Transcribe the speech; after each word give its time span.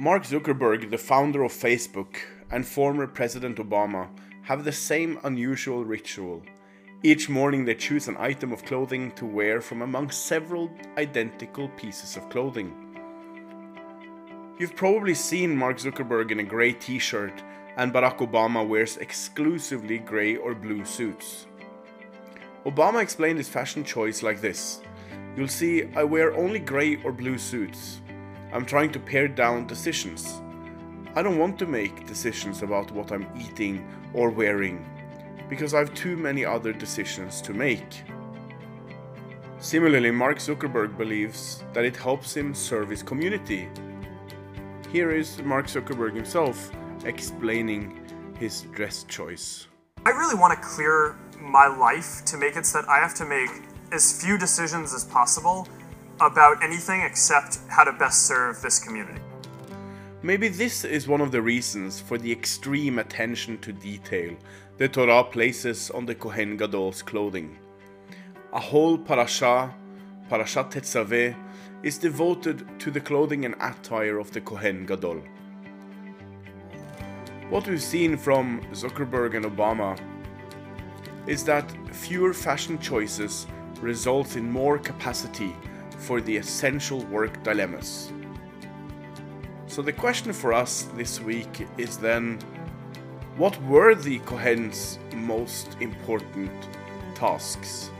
Mark 0.00 0.22
Zuckerberg, 0.22 0.90
the 0.92 0.96
founder 0.96 1.42
of 1.42 1.50
Facebook, 1.50 2.18
and 2.52 2.64
former 2.64 3.08
President 3.08 3.56
Obama 3.56 4.08
have 4.42 4.62
the 4.62 4.70
same 4.70 5.18
unusual 5.24 5.84
ritual. 5.84 6.40
Each 7.02 7.28
morning 7.28 7.64
they 7.64 7.74
choose 7.74 8.06
an 8.06 8.14
item 8.16 8.52
of 8.52 8.64
clothing 8.64 9.10
to 9.16 9.26
wear 9.26 9.60
from 9.60 9.82
among 9.82 10.12
several 10.12 10.70
identical 10.96 11.68
pieces 11.70 12.16
of 12.16 12.28
clothing. 12.30 12.72
You've 14.60 14.76
probably 14.76 15.14
seen 15.14 15.56
Mark 15.56 15.78
Zuckerberg 15.78 16.30
in 16.30 16.38
a 16.38 16.44
grey 16.44 16.74
t 16.74 17.00
shirt, 17.00 17.42
and 17.76 17.92
Barack 17.92 18.18
Obama 18.18 18.64
wears 18.64 18.98
exclusively 18.98 19.98
grey 19.98 20.36
or 20.36 20.54
blue 20.54 20.84
suits. 20.84 21.48
Obama 22.64 23.02
explained 23.02 23.38
his 23.38 23.48
fashion 23.48 23.82
choice 23.82 24.22
like 24.22 24.40
this 24.40 24.80
You'll 25.36 25.48
see, 25.48 25.88
I 25.96 26.04
wear 26.04 26.32
only 26.36 26.60
grey 26.60 27.02
or 27.02 27.10
blue 27.10 27.36
suits. 27.36 28.00
I'm 28.52 28.64
trying 28.64 28.92
to 28.92 28.98
pare 28.98 29.28
down 29.28 29.66
decisions. 29.66 30.40
I 31.14 31.22
don't 31.22 31.38
want 31.38 31.58
to 31.58 31.66
make 31.66 32.06
decisions 32.06 32.62
about 32.62 32.90
what 32.92 33.12
I'm 33.12 33.26
eating 33.38 33.86
or 34.14 34.30
wearing 34.30 34.86
because 35.48 35.74
I 35.74 35.78
have 35.78 35.92
too 35.94 36.16
many 36.16 36.44
other 36.44 36.72
decisions 36.72 37.42
to 37.42 37.52
make. 37.52 38.04
Similarly, 39.58 40.10
Mark 40.10 40.38
Zuckerberg 40.38 40.96
believes 40.96 41.64
that 41.72 41.84
it 41.84 41.96
helps 41.96 42.36
him 42.36 42.54
serve 42.54 42.90
his 42.90 43.02
community. 43.02 43.68
Here 44.92 45.10
is 45.10 45.42
Mark 45.42 45.66
Zuckerberg 45.66 46.14
himself 46.14 46.70
explaining 47.04 48.00
his 48.38 48.62
dress 48.72 49.04
choice. 49.04 49.66
I 50.06 50.10
really 50.10 50.36
want 50.36 50.54
to 50.54 50.66
clear 50.66 51.18
my 51.40 51.66
life 51.66 52.24
to 52.26 52.38
make 52.38 52.56
it 52.56 52.64
so 52.64 52.80
that 52.80 52.88
I 52.88 52.98
have 52.98 53.14
to 53.16 53.24
make 53.24 53.50
as 53.92 54.22
few 54.22 54.38
decisions 54.38 54.94
as 54.94 55.04
possible 55.04 55.66
about 56.20 56.62
anything 56.62 57.00
except 57.02 57.58
how 57.68 57.84
to 57.84 57.92
best 57.92 58.26
serve 58.26 58.60
this 58.60 58.78
community. 58.78 59.20
Maybe 60.22 60.48
this 60.48 60.84
is 60.84 61.06
one 61.06 61.20
of 61.20 61.30
the 61.30 61.40
reasons 61.40 62.00
for 62.00 62.18
the 62.18 62.32
extreme 62.32 62.98
attention 62.98 63.58
to 63.58 63.72
detail 63.72 64.36
the 64.78 64.88
Torah 64.88 65.24
places 65.24 65.90
on 65.90 66.06
the 66.06 66.14
Kohen 66.14 66.56
Gadol's 66.56 67.02
clothing. 67.02 67.58
A 68.52 68.60
whole 68.60 68.96
parasha, 68.96 69.74
Parashat 70.30 70.70
Tetzaveh, 70.70 71.36
is 71.82 71.98
devoted 71.98 72.66
to 72.80 72.90
the 72.90 73.00
clothing 73.00 73.44
and 73.44 73.54
attire 73.60 74.18
of 74.18 74.32
the 74.32 74.40
Kohen 74.40 74.86
Gadol. 74.86 75.22
What 77.50 77.66
we've 77.66 77.82
seen 77.82 78.16
from 78.16 78.60
Zuckerberg 78.72 79.34
and 79.34 79.46
Obama 79.46 79.98
is 81.26 81.44
that 81.44 81.70
fewer 81.92 82.32
fashion 82.32 82.78
choices 82.78 83.46
results 83.80 84.36
in 84.36 84.50
more 84.50 84.78
capacity 84.78 85.54
for 85.98 86.20
the 86.20 86.36
essential 86.36 87.00
work 87.06 87.42
dilemmas. 87.42 88.12
So 89.66 89.82
the 89.82 89.92
question 89.92 90.32
for 90.32 90.52
us 90.52 90.88
this 90.96 91.20
week 91.20 91.66
is 91.76 91.98
then 91.98 92.38
what 93.36 93.60
were 93.64 93.94
the 93.94 94.18
Kohen's 94.20 94.98
most 95.14 95.76
important 95.80 96.50
tasks? 97.14 97.90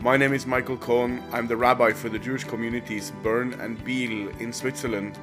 My 0.00 0.16
name 0.16 0.32
is 0.32 0.46
Michael 0.46 0.76
Cohen. 0.76 1.22
I'm 1.32 1.48
the 1.48 1.56
rabbi 1.56 1.92
for 1.92 2.08
the 2.08 2.18
Jewish 2.18 2.44
communities 2.44 3.10
Bern 3.22 3.54
and 3.54 3.82
Biel 3.84 4.28
in 4.38 4.52
Switzerland, 4.52 5.18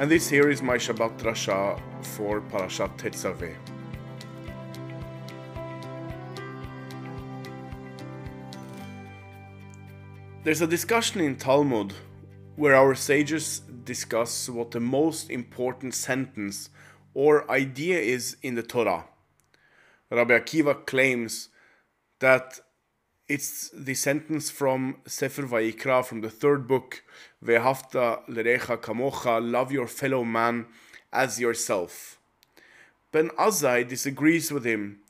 and 0.00 0.10
this 0.10 0.28
here 0.28 0.50
is 0.50 0.62
my 0.62 0.76
Shabbat 0.76 1.18
Drasha 1.18 1.80
for 2.02 2.40
Parashat 2.40 2.96
Tetzaveh. 2.96 3.54
There's 10.46 10.60
a 10.60 10.66
discussion 10.68 11.20
in 11.20 11.34
Talmud 11.34 11.92
where 12.54 12.76
our 12.76 12.94
sages 12.94 13.62
discuss 13.82 14.48
what 14.48 14.70
the 14.70 14.78
most 14.78 15.28
important 15.28 15.92
sentence 15.92 16.70
or 17.14 17.50
idea 17.50 17.98
is 17.98 18.36
in 18.44 18.54
the 18.54 18.62
Torah. 18.62 19.06
Rabbi 20.08 20.38
Akiva 20.38 20.86
claims 20.86 21.48
that 22.20 22.60
it's 23.26 23.70
the 23.70 23.94
sentence 23.94 24.48
from 24.48 24.98
Sefer 25.04 25.42
Vayikra, 25.42 26.04
from 26.04 26.20
the 26.20 26.30
third 26.30 26.68
book, 26.68 27.02
Ve'hafta 27.44 28.24
lerecha 28.28 28.76
kamocha, 28.76 29.40
love 29.42 29.72
your 29.72 29.88
fellow 29.88 30.22
man 30.22 30.66
as 31.12 31.40
yourself. 31.40 32.20
Ben 33.10 33.30
Azai 33.30 33.88
disagrees 33.88 34.52
with 34.52 34.64
him 34.64 35.00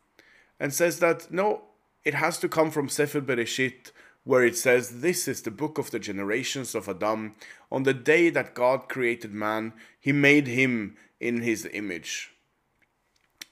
and 0.59 0.73
says 0.73 0.99
that 1.01 1.31
no, 1.31 1.65
it 2.07 2.15
has 2.15 2.39
to 2.39 2.49
come 2.49 2.71
from 2.71 2.89
Sefer 2.89 3.21
Bereshit, 3.21 3.91
where 4.27 4.45
it 4.45 4.57
says, 4.57 5.01
This 5.01 5.29
is 5.29 5.43
the 5.43 5.53
book 5.53 5.79
of 5.79 5.93
the 5.93 6.01
generations 6.01 6.75
of 6.75 6.89
Adam. 6.89 7.37
On 7.71 7.85
the 7.85 7.95
day 7.95 8.29
that 8.29 8.55
God 8.55 8.89
created 8.89 9.33
man, 9.33 9.73
he 10.01 10.11
made 10.11 10.49
him 10.49 10.97
in 11.21 11.43
his 11.43 11.67
image. 11.73 12.33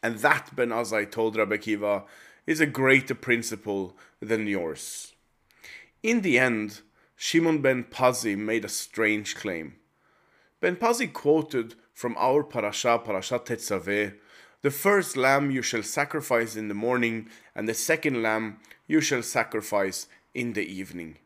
And 0.03 0.19
that, 0.19 0.55
Ben 0.55 0.71
Azai 0.71 1.11
told 1.11 1.37
Rabbi 1.37 1.57
Akiva, 1.57 2.03
is 2.45 2.61
a 2.61 2.67
greater 2.67 3.15
principle 3.15 3.97
than 4.21 4.49
yours. 4.49 5.13
In 6.03 6.23
the 6.23 6.41
end, 6.41 6.81
Shimon 7.15 7.63
ben 7.63 7.85
Pazi 7.85 8.37
made 8.37 8.65
a 8.65 8.69
strange 8.69 9.37
claim. 9.37 9.77
Ben 10.61 10.75
Pazi 10.75 11.11
quoted 11.11 11.77
from 11.93 12.17
our 12.19 12.43
parasha, 12.43 12.99
Parashat 12.99 13.47
Tetzaveh, 13.47 14.15
the 14.63 14.71
first 14.73 15.17
lamb 15.17 15.53
you 15.53 15.63
shall 15.63 15.85
sacrifice 15.85 16.57
in 16.57 16.67
the 16.67 16.75
morning, 16.75 17.29
and 17.55 17.69
the 17.69 17.75
second 17.75 18.23
lamb 18.23 18.59
you 18.89 19.01
shall 19.01 19.23
sacrifice 19.23 20.09
in 20.35 20.53
the 20.53 20.65
evening. 20.65 21.17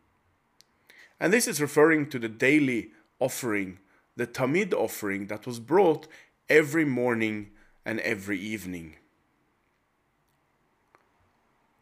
And 1.19 1.33
this 1.33 1.49
is 1.49 1.61
referring 1.61 2.09
to 2.11 2.19
the 2.19 2.29
daily 2.29 2.91
offering, 3.19 3.79
the 4.17 4.27
Tamid 4.27 4.73
offering 4.73 5.27
that 5.27 5.47
was 5.47 5.59
brought 5.59 6.07
every 6.49 6.85
morning 6.85 7.51
and 7.85 8.01
every 8.01 8.39
evening. 8.39 8.97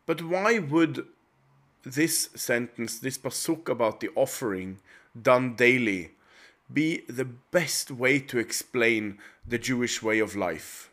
But 0.06 0.22
why 0.22 0.60
would 0.60 1.06
this 1.84 2.31
sentence, 2.34 2.98
this 2.98 3.19
pasuk 3.19 3.69
about 3.69 4.00
the 4.00 4.10
offering 4.15 4.78
done 5.20 5.56
daily, 5.56 6.12
be 6.72 7.03
the 7.09 7.25
best 7.25 7.91
way 7.91 8.19
to 8.20 8.38
explain 8.38 9.19
the 9.47 9.59
Jewish 9.59 10.03
way 10.03 10.20
of 10.20 10.36
life? 10.36 10.91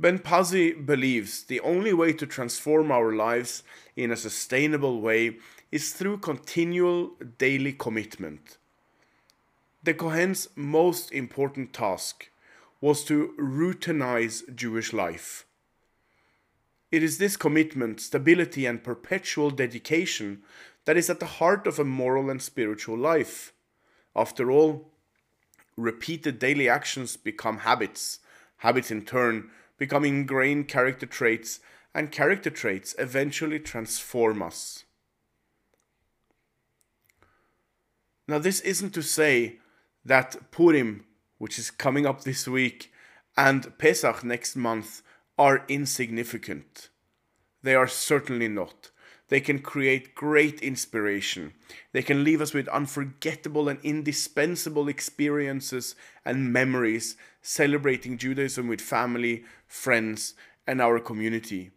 Ben 0.00 0.20
Pazi 0.20 0.72
believes 0.86 1.42
the 1.42 1.58
only 1.60 1.92
way 1.92 2.12
to 2.12 2.26
transform 2.26 2.92
our 2.92 3.12
lives 3.12 3.64
in 3.96 4.12
a 4.12 4.16
sustainable 4.16 5.00
way 5.00 5.38
is 5.72 5.92
through 5.92 6.18
continual 6.18 7.16
daily 7.36 7.72
commitment. 7.72 8.58
The 9.82 9.94
Kohen's 9.94 10.48
most 10.54 11.10
important 11.10 11.72
task 11.72 12.30
was 12.80 13.02
to 13.04 13.34
routinize 13.38 14.54
Jewish 14.54 14.92
life. 14.92 15.46
It 16.92 17.02
is 17.02 17.18
this 17.18 17.36
commitment, 17.36 18.00
stability, 18.00 18.66
and 18.66 18.84
perpetual 18.84 19.50
dedication 19.50 20.42
that 20.84 20.96
is 20.96 21.10
at 21.10 21.18
the 21.18 21.26
heart 21.26 21.66
of 21.66 21.78
a 21.78 21.84
moral 21.84 22.30
and 22.30 22.40
spiritual 22.40 22.96
life. 22.96 23.52
After 24.14 24.50
all, 24.50 24.92
repeated 25.76 26.38
daily 26.38 26.68
actions 26.68 27.16
become 27.16 27.58
habits. 27.58 28.20
Habits, 28.58 28.90
in 28.90 29.02
turn, 29.02 29.50
become 29.78 30.04
ingrained 30.04 30.68
character 30.68 31.06
traits, 31.06 31.60
and 31.94 32.12
character 32.12 32.50
traits 32.50 32.94
eventually 32.98 33.58
transform 33.58 34.42
us. 34.42 34.84
Now, 38.26 38.38
this 38.38 38.60
isn't 38.60 38.92
to 38.92 39.02
say 39.02 39.58
that 40.04 40.50
Purim, 40.50 41.06
which 41.38 41.58
is 41.58 41.70
coming 41.70 42.04
up 42.04 42.22
this 42.22 42.46
week, 42.46 42.92
and 43.36 43.78
Pesach 43.78 44.22
next 44.22 44.56
month 44.56 45.02
are 45.38 45.64
insignificant. 45.68 46.90
They 47.62 47.74
are 47.74 47.88
certainly 47.88 48.48
not. 48.48 48.90
They 49.28 49.40
can 49.40 49.58
create 49.58 50.14
great 50.14 50.60
inspiration. 50.60 51.52
They 51.92 52.02
can 52.02 52.24
leave 52.24 52.40
us 52.40 52.54
with 52.54 52.68
unforgettable 52.68 53.68
and 53.68 53.78
indispensable 53.82 54.88
experiences 54.88 55.94
and 56.24 56.52
memories 56.52 57.16
celebrating 57.42 58.16
Judaism 58.16 58.68
with 58.68 58.80
family, 58.80 59.44
friends, 59.66 60.34
and 60.66 60.80
our 60.80 60.98
community. 60.98 61.70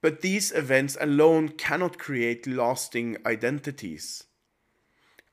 But 0.00 0.20
these 0.20 0.52
events 0.52 0.96
alone 1.00 1.48
cannot 1.50 1.98
create 1.98 2.46
lasting 2.46 3.16
identities. 3.26 4.24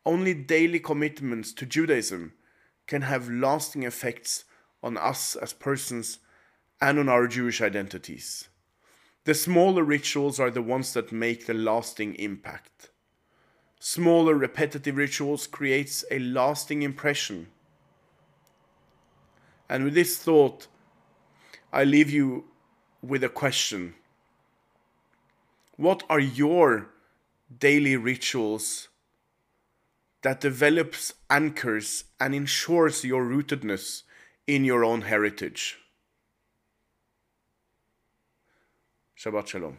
Only 0.05 0.33
daily 0.33 0.79
commitments 0.79 1.53
to 1.53 1.67
Judaism 1.67 2.33
can 2.87 3.03
have 3.03 3.29
lasting 3.29 3.83
effects 3.83 4.45
on 4.81 4.97
us 4.97 5.35
as 5.35 5.53
persons 5.53 6.19
and 6.81 6.97
on 6.99 7.09
our 7.09 7.27
Jewish 7.27 7.61
identities. 7.61 8.49
The 9.25 9.33
smaller 9.33 9.83
rituals 9.83 10.39
are 10.39 10.49
the 10.49 10.61
ones 10.61 10.93
that 10.93 11.11
make 11.11 11.45
the 11.45 11.53
lasting 11.53 12.15
impact. 12.15 12.89
Smaller 13.79 14.33
repetitive 14.35 14.95
rituals 14.95 15.45
creates 15.45 16.05
a 16.09 16.19
lasting 16.19 16.81
impression. 16.81 17.47
And 19.69 19.83
with 19.83 19.93
this 19.93 20.17
thought, 20.17 20.67
I 21.73 21.83
leave 21.83 22.09
you 22.09 22.45
with 23.01 23.23
a 23.23 23.29
question. 23.29 23.95
What 25.75 26.03
are 26.09 26.19
your 26.19 26.89
daily 27.59 27.97
rituals 27.97 28.87
that 30.25 30.41
develops 30.41 31.13
anchors 31.29 32.05
and 32.19 32.33
ensures 32.33 33.05
your 33.05 33.23
rootedness 33.23 34.01
in 34.47 34.65
your 34.65 34.83
own 34.83 35.01
heritage. 35.01 35.77
Shabbat 39.15 39.47
Shalom. 39.47 39.77